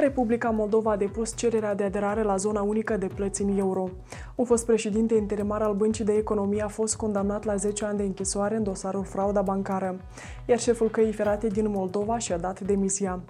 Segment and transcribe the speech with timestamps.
[0.00, 3.88] Republica Moldova a depus cererea de aderare la zona unică de plăți în euro.
[4.34, 8.02] Un fost președinte interimar al Băncii de Economie a fost condamnat la 10 ani de
[8.02, 10.00] închisoare în dosarul frauda bancară,
[10.46, 13.20] iar șeful căii ferate din Moldova și-a dat demisia.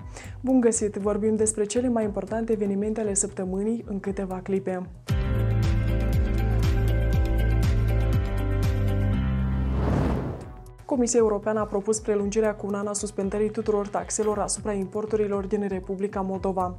[0.40, 0.96] Bun găsit!
[0.96, 4.88] Vorbim despre cele mai importante evenimente ale săptămânii în câteva clipe.
[10.90, 15.68] Comisia Europeană a propus prelungirea cu un an a suspendării tuturor taxelor asupra importurilor din
[15.68, 16.74] Republica Moldova.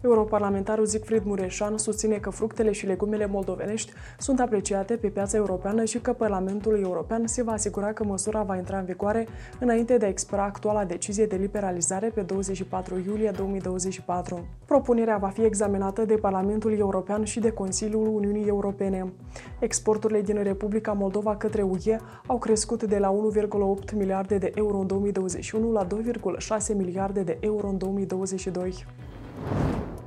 [0.00, 5.98] Europarlamentarul Siegfried Mureșan susține că fructele și legumele moldovenești sunt apreciate pe piața europeană și
[5.98, 9.26] că Parlamentul European se va asigura că măsura va intra în vigoare
[9.60, 14.46] înainte de a expira actuala decizie de liberalizare pe 24 iulie 2024.
[14.66, 19.12] Propunerea va fi examinată de Parlamentul European și de Consiliul Uniunii Europene.
[19.58, 24.78] Exporturile din Republica Moldova către UE au crescut de la 1, 2,8 miliarde de euro
[24.78, 28.84] în 2021 la 2,6 miliarde de euro în 2022.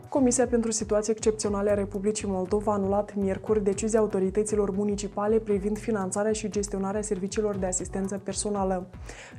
[0.10, 6.32] Comisia pentru Situații Excepționale a Republicii Moldova a anulat miercuri decizia autorităților municipale privind finanțarea
[6.32, 8.88] și gestionarea serviciilor de asistență personală,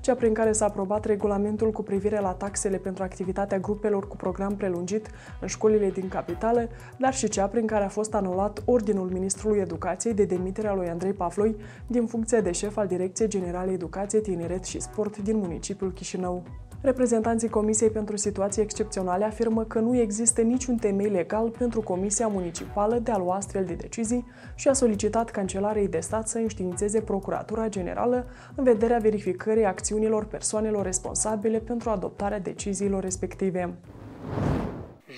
[0.00, 4.56] cea prin care s-a aprobat regulamentul cu privire la taxele pentru activitatea grupelor cu program
[4.56, 6.68] prelungit în școlile din capitală,
[6.98, 11.12] dar și cea prin care a fost anulat Ordinul Ministrului Educației de demiterea lui Andrei
[11.12, 16.42] Pavloi din funcția de șef al Direcției Generale Educație, Tineret și Sport din municipiul Chișinău.
[16.82, 22.98] Reprezentanții Comisiei pentru Situații Excepționale afirmă că nu există niciun temei legal pentru Comisia Municipală
[22.98, 27.68] de a lua astfel de decizii și a solicitat Cancelarei de Stat să înștiințeze Procuratura
[27.68, 33.74] Generală în vederea verificării acțiunilor persoanelor responsabile pentru adoptarea deciziilor respective.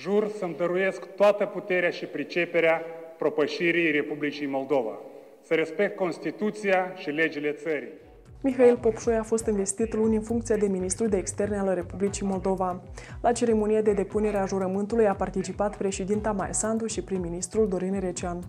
[0.01, 2.81] Jur să-mi dăruiesc toată puterea și priceperea
[3.17, 4.99] propășirii Republicii Moldova,
[5.41, 8.01] să respect Constituția și legile țării,
[8.45, 12.81] Mihail Popșoi a fost investit luni în funcția de ministru de externe al Republicii Moldova.
[13.21, 18.39] La ceremonie de depunere a jurământului a participat președinta Maia Sandu și prim-ministrul Dorin Recean.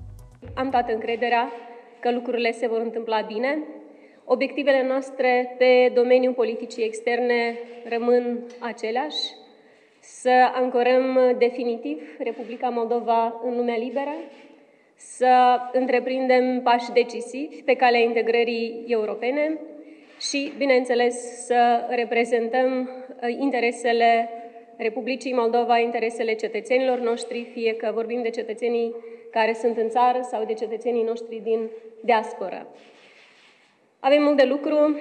[0.55, 1.48] Am toată încrederea
[2.01, 3.59] că lucrurile se vor întâmpla bine.
[4.24, 7.58] Obiectivele noastre pe domeniul politicii externe
[7.89, 9.23] rămân aceleași,
[10.01, 14.14] să ancorăm definitiv Republica Moldova în lumea liberă,
[14.97, 19.58] să întreprindem pași decisivi pe calea integrării europene,
[20.29, 24.29] și, bineînțeles, să reprezentăm uh, interesele
[24.77, 28.95] Republicii Moldova, interesele cetățenilor noștri, fie că vorbim de cetățenii
[29.30, 31.70] care sunt în țară sau de cetățenii noștri din
[32.01, 32.67] diaspora.
[34.01, 34.98] Avem mult de lucru,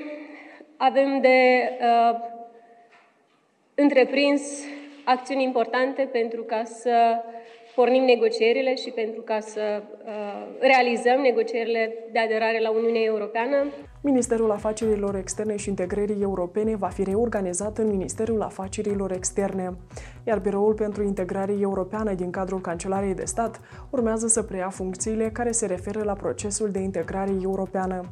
[0.77, 2.19] avem de uh,
[3.75, 4.65] întreprins
[5.03, 7.23] acțiuni importante pentru ca să
[7.75, 13.65] pornim negocierile și pentru ca să uh, realizăm negocierile de aderare la Uniunea Europeană.
[14.05, 19.73] Ministerul Afacerilor Externe și Integrării Europene va fi reorganizat în Ministerul Afacerilor Externe,
[20.23, 23.59] iar Biroul pentru Integrare Europeană din cadrul Cancelariei de Stat
[23.89, 28.05] urmează să preia funcțiile care se referă la procesul de integrare europeană.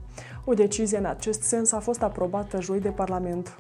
[0.45, 3.57] O decizie în acest sens a fost aprobată joi de Parlament.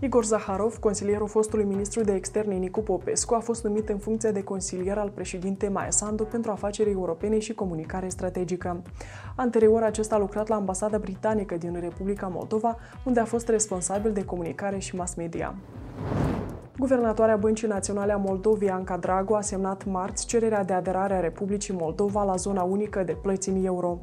[0.00, 4.42] Igor Zaharov, consilierul fostului ministru de externe Nicu Popescu, a fost numit în funcția de
[4.42, 8.82] consilier al președintei Maia Sandu pentru afaceri europene și comunicare strategică.
[9.36, 14.24] Anterior, acesta a lucrat la ambasada britanică din Republica Moldova, unde a fost responsabil de
[14.24, 15.54] comunicare și mass media.
[16.78, 21.74] Guvernatoarea Băncii Naționale a Moldovei, Anca Dragu, a semnat marți cererea de aderare a Republicii
[21.74, 23.98] Moldova la zona unică de plăți în euro.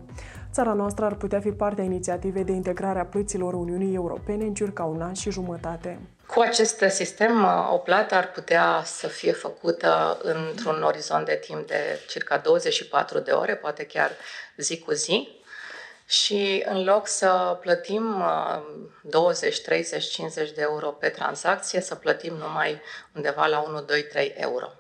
[0.52, 4.54] Țara noastră ar putea fi parte a inițiativei de integrare a plăților Uniunii Europene în
[4.54, 6.00] circa un an și jumătate.
[6.28, 12.00] Cu acest sistem, o plată ar putea să fie făcută într-un orizont de timp de
[12.08, 14.12] circa 24 de ore, poate chiar
[14.58, 15.43] zi cu zi,
[16.14, 18.24] și în loc să plătim
[19.02, 22.82] 20, 30, 50 de euro pe tranzacție, să plătim numai
[23.16, 24.72] undeva la 1, 2, 3 euro.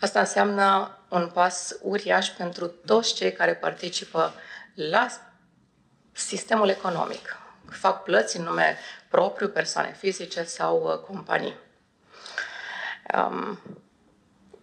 [0.00, 4.34] Asta înseamnă un pas uriaș pentru toți cei care participă
[4.74, 5.06] la
[6.12, 7.36] sistemul economic.
[7.70, 11.56] Fac plăți în nume propriu, persoane fizice sau uh, companii.
[13.16, 13.60] Um,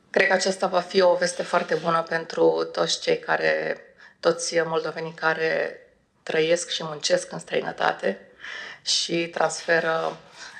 [0.10, 3.82] cred că aceasta va fi o veste foarte bună pentru toți cei care,
[4.20, 5.80] toți moldovenii care
[6.24, 8.20] trăiesc și muncesc în străinătate
[8.82, 10.18] și transferă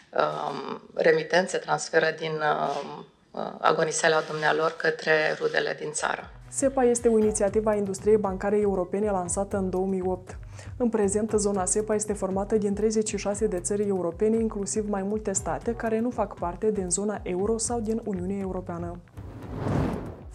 [0.10, 6.32] um, remitențe, transferă din um, uh, agoniseala dumnealor către rudele din țară.
[6.50, 10.38] SEPA este o inițiativă a industriei bancare europene lansată în 2008.
[10.78, 15.74] În prezent, zona SEPA este formată din 36 de țări europene, inclusiv mai multe state
[15.76, 19.00] care nu fac parte din zona euro sau din Uniunea Europeană.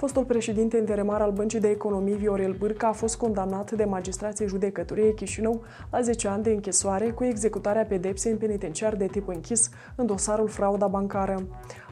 [0.02, 5.14] Fostul președinte interimar al Băncii de Economii, Viorel Bârca, a fost condamnat de magistrații judecătoriei
[5.14, 10.06] Chișinău la 10 ani de închisoare cu executarea pedepsei în penitenciar de tip închis în
[10.06, 11.46] dosarul frauda bancară.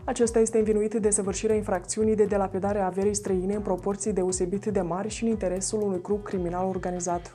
[0.05, 4.81] Acesta este învinuit de săvârșirea infracțiunii de delapidare a averii străine în proporții deosebit de
[4.81, 7.31] mari și în interesul unui grup criminal organizat.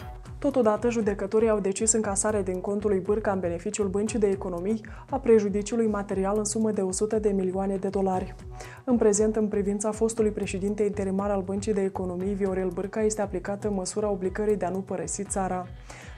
[0.46, 5.18] Totodată, judecătorii au decis încasarea din contul lui Bârca în beneficiul băncii de economii a
[5.18, 8.36] prejudiciului material în sumă de 100 de milioane de dolari.
[8.84, 13.70] În prezent, în privința fostului președinte interimar al băncii de economii, Viorel Bârca, este aplicată
[13.70, 15.68] măsura obligării de a nu părăsi țara.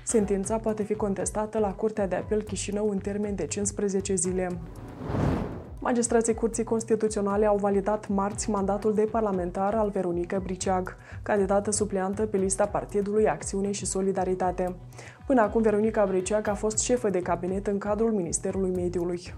[0.04, 4.60] Sentința poate fi contestată la Curtea de Apel Chișinău în termen de 15 zile.
[5.80, 12.38] Magistrații Curții Constituționale au validat marți mandatul de parlamentar al Veronica Briceag, candidată supleantă pe
[12.38, 14.76] lista Partidului Acțiune și Solidaritate.
[15.28, 19.34] Până acum, Veronica Briceag a fost șefă de cabinet în cadrul Ministerului Mediului.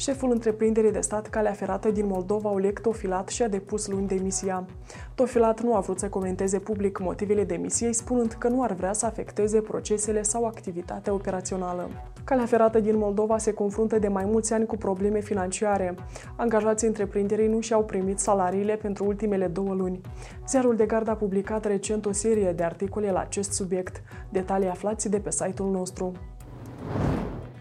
[0.00, 4.66] Șeful întreprinderii de stat Calea Ferată din Moldova, Oleg Tofilat, și-a depus luni demisia.
[5.14, 9.06] Tofilat nu a vrut să comenteze public motivele demisiei, spunând că nu ar vrea să
[9.06, 11.90] afecteze procesele sau activitatea operațională.
[12.24, 15.94] Calea Ferată din Moldova se confruntă de mai mulți ani cu probleme financiare.
[16.36, 20.00] Angajații întreprinderii nu și-au primit salariile pentru ultimele două luni.
[20.48, 24.02] Ziarul de gard a publicat recent o serie de articole la acest subiect.
[24.30, 26.12] Detalii aflați de pe site-ul nostru.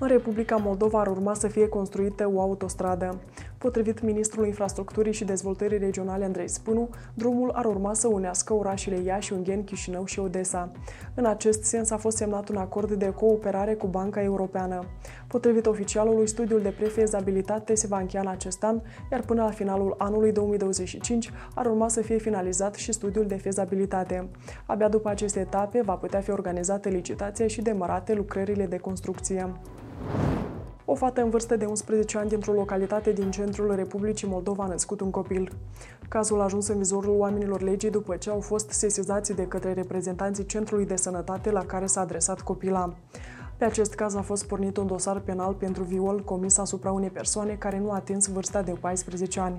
[0.01, 3.19] În Republica Moldova ar urma să fie construită o autostradă.
[3.60, 9.34] Potrivit ministrului Infrastructurii și Dezvoltării Regionale Andrei Spânu, drumul ar urma să unească orașele Iași,
[9.34, 10.72] Ungheni, Chișinău și Odessa.
[11.14, 14.86] În acest sens a fost semnat un acord de cooperare cu Banca Europeană.
[15.28, 19.96] Potrivit oficialului, studiul de prefezabilitate se va încheia în acest an, iar până la finalul
[19.98, 24.30] anului 2025 ar urma să fie finalizat și studiul de fezabilitate.
[24.66, 29.54] Abia după aceste etape va putea fi organizată licitația și demarate lucrările de construcție.
[30.92, 35.02] O fată în vârstă de 11 ani dintr-o localitate din centrul Republicii Moldova a născut
[35.02, 35.52] un copil.
[36.08, 40.46] Cazul a ajuns în vizorul oamenilor legii după ce au fost sesizați de către reprezentanții
[40.46, 42.94] Centrului de Sănătate la care s-a adresat copila.
[43.58, 47.54] Pe acest caz a fost pornit un dosar penal pentru viol comis asupra unei persoane
[47.54, 49.56] care nu a atins vârsta de 14 ani.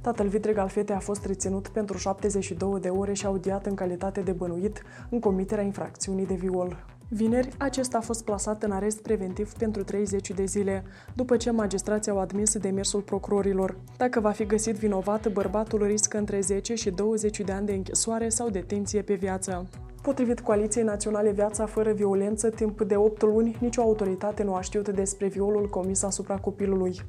[0.00, 4.20] Tatăl vitreg al fetei a fost reținut pentru 72 de ore și audiat în calitate
[4.20, 6.97] de bănuit în comiterea infracțiunii de viol.
[7.10, 10.84] Vineri, acesta a fost plasat în arest preventiv pentru 30 de zile,
[11.14, 13.76] după ce magistrații au admis demersul procurorilor.
[13.96, 18.28] Dacă va fi găsit vinovat, bărbatul riscă între 10 și 20 de ani de închisoare
[18.28, 19.68] sau detenție pe viață.
[20.02, 24.88] Potrivit Coaliției Naționale Viața fără violență, timp de 8 luni, nicio autoritate nu a știut
[24.88, 27.00] despre violul comis asupra copilului.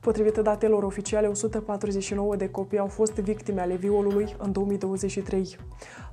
[0.00, 5.56] Potrivit datelor oficiale, 149 de copii au fost victime ale violului în 2023.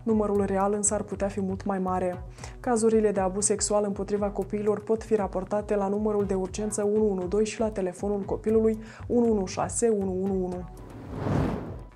[0.04, 2.24] Numărul real însă ar putea fi mult mai mare.
[2.60, 7.60] Cazurile de abuz sexual împotriva copiilor pot fi raportate la numărul de urgență 112 și
[7.60, 10.66] la telefonul copilului 116 111.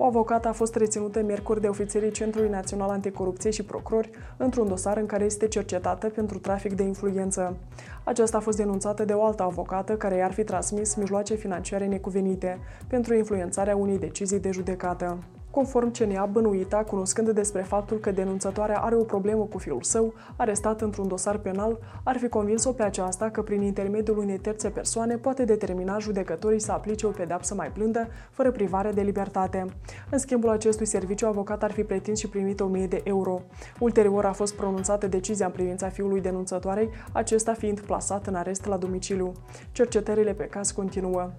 [0.03, 4.97] O avocată a fost reținută miercuri de ofițerii Centrului Național Anticorupție și procurori într-un dosar
[4.97, 7.57] în care este cercetată pentru trafic de influență.
[8.03, 12.59] Aceasta a fost denunțată de o altă avocată care i-ar fi transmis mijloace financiare necuvenite
[12.87, 15.17] pentru influențarea unei decizii de judecată.
[15.51, 20.81] Conform CNA, bănuita, cunoscând despre faptul că denunțătoarea are o problemă cu fiul său, arestat
[20.81, 25.45] într-un dosar penal, ar fi convins-o pe aceasta că prin intermediul unei terțe persoane poate
[25.45, 29.65] determina judecătorii să aplice o pedapsă mai blândă, fără privare de libertate.
[30.09, 33.41] În schimbul acestui serviciu, avocat ar fi pretins și primit 1000 de euro.
[33.79, 38.77] Ulterior a fost pronunțată decizia în privința fiului denunțătoarei, acesta fiind plasat în arest la
[38.77, 39.31] domiciliu.
[39.71, 41.31] Cercetările pe caz continuă.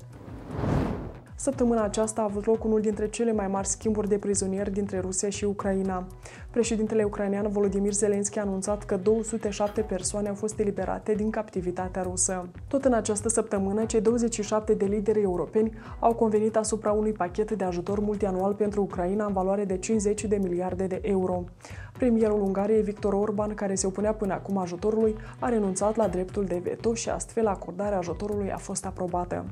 [1.43, 5.29] Săptămâna aceasta a avut loc unul dintre cele mai mari schimburi de prizonieri dintre Rusia
[5.29, 6.07] și Ucraina.
[6.51, 12.49] Președintele ucrainean Volodymyr Zelensky a anunțat că 207 persoane au fost eliberate din captivitatea rusă.
[12.69, 17.65] Tot în această săptămână, cei 27 de lideri europeni au convenit asupra unui pachet de
[17.65, 21.45] ajutor multianual pentru Ucraina în valoare de 50 de miliarde de euro.
[21.93, 26.61] Premierul Ungariei, Victor Orban, care se opunea până acum ajutorului, a renunțat la dreptul de
[26.63, 29.45] veto și astfel acordarea ajutorului a fost aprobată.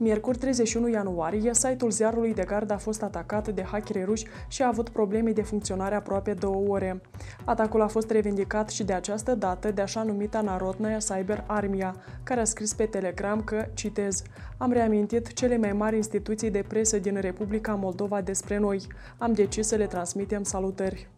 [0.00, 4.66] Miercuri 31 ianuarie, site-ul ziarului de gard a fost atacat de hackeri ruși și a
[4.66, 7.00] avut probleme de funcționare aproape două ore.
[7.44, 12.40] Atacul a fost revendicat și de această dată de așa numita Narodnaya Cyber Armia, care
[12.40, 14.22] a scris pe Telegram că, citez,
[14.58, 18.80] am reamintit cele mai mari instituții de presă din Republica Moldova despre noi.
[19.18, 21.08] Am decis să le transmitem salutări.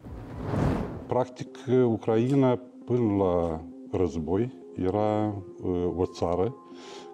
[1.06, 3.64] Practic, Ucraina, până la
[3.98, 6.54] război, era uh, o țară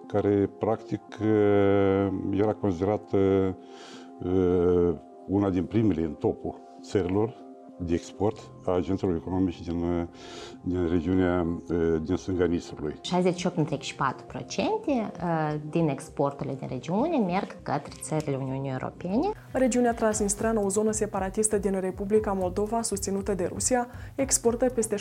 [0.07, 1.01] care practic
[2.31, 3.17] era considerată
[5.27, 7.46] una din primele în topul țărilor
[7.77, 10.07] de export a agenților economice din,
[10.61, 11.47] din regiunea
[12.03, 12.93] din stânga Nistrului.
[12.93, 12.99] 68,4%
[15.69, 19.29] din exporturile din regiune merg către țările Uniunii Europene.
[19.51, 24.99] Regiunea Transnistreană, o zonă separatistă din Republica Moldova, susținută de Rusia, exportă peste 70%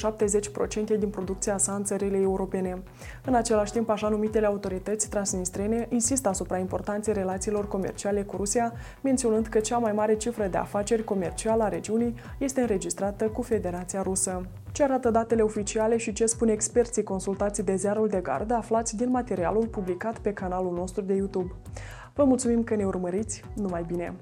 [0.99, 2.83] din producția sa în țările europene.
[3.25, 9.47] În același timp, așa numitele autorități transnistrene insistă asupra importanței relațiilor comerciale cu Rusia, menționând
[9.47, 14.47] că cea mai mare cifră de afaceri comercială a regiunii este înregistrată cu Federația Rusă.
[14.73, 19.11] Ce arată datele oficiale și ce spun experții consultați de ziarul de gardă aflați din
[19.11, 21.53] materialul publicat pe canalul nostru de YouTube.
[22.15, 24.15] Vă mulțumim că ne urmăriți, numai bine!